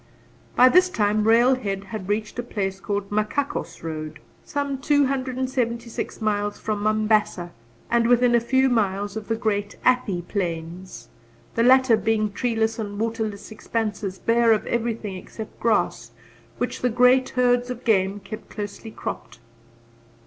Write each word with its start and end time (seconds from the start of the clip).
By 0.55 0.67
this 0.67 0.89
time 0.89 1.25
railhead 1.27 1.83
had 1.83 2.09
reached 2.09 2.39
a 2.39 2.41
place 2.41 2.79
called 2.79 3.11
Machakos 3.11 3.83
Road, 3.83 4.17
some 4.43 4.79
two 4.79 5.05
hundred 5.05 5.37
and 5.37 5.47
seventy 5.47 5.91
six 5.91 6.19
miles 6.19 6.57
from 6.57 6.81
Mombasa 6.81 7.51
and 7.87 8.07
within 8.07 8.33
a 8.33 8.39
few 8.39 8.67
miles 8.67 9.15
of 9.15 9.27
the 9.27 9.35
great 9.35 9.75
Athi 9.85 10.23
Plains, 10.23 11.07
the 11.53 11.61
latter 11.61 11.95
being 11.95 12.31
treeless 12.33 12.79
and 12.79 12.97
waterless 12.97 13.51
expanses, 13.51 14.17
bare 14.17 14.53
of 14.53 14.65
everything 14.65 15.17
except 15.17 15.59
grass, 15.59 16.09
which 16.57 16.81
the 16.81 16.89
great 16.89 17.29
herds 17.37 17.69
of 17.69 17.85
game 17.85 18.19
keep 18.21 18.49
closely 18.49 18.89
cropped. 18.89 19.37